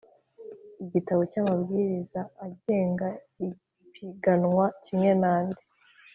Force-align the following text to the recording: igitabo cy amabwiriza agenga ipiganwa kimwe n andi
igitabo 0.83 1.21
cy 1.31 1.37
amabwiriza 1.41 2.19
agenga 2.45 3.07
ipiganwa 3.47 4.65
kimwe 4.83 5.11
n 5.21 5.25
andi 5.35 5.63